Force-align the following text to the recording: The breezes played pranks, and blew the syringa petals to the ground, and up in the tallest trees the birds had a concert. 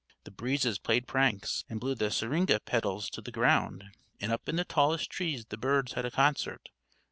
The 0.23 0.31
breezes 0.31 0.79
played 0.79 1.05
pranks, 1.05 1.63
and 1.69 1.79
blew 1.79 1.93
the 1.93 2.09
syringa 2.09 2.61
petals 2.61 3.07
to 3.11 3.21
the 3.21 3.29
ground, 3.31 3.83
and 4.19 4.31
up 4.31 4.49
in 4.49 4.55
the 4.55 4.65
tallest 4.65 5.11
trees 5.11 5.45
the 5.45 5.57
birds 5.57 5.93
had 5.93 6.05
a 6.05 6.09
concert. 6.09 6.69